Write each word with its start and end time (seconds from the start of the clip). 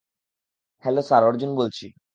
Hello, 0.83 1.01
sir, 1.01 1.23
Arjun 1.23 1.51
বলছি। 1.55 1.85